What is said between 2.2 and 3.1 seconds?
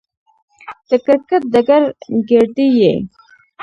ګيردى يي.